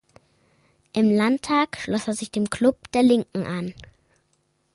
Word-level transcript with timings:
Im 0.93 1.11
Landtag 1.15 1.77
schloss 1.79 2.07
er 2.07 2.15
sich 2.15 2.31
dem 2.31 2.49
Club 2.49 2.91
der 2.93 3.03
Linken 3.03 3.45
an. 3.45 3.75